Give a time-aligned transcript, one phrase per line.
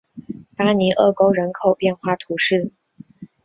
[0.55, 2.71] 巴尼厄沟人口变化图示